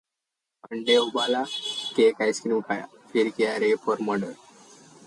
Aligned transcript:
अंडे 0.71 0.97
उबाला, 0.97 1.43
केक-आइस्क्रीम 1.95 2.61
खाया, 2.61 2.87
फिर 3.13 3.29
किया 3.29 3.55
रेप 3.57 3.89
और 3.89 4.01
मर्डर 4.01 4.33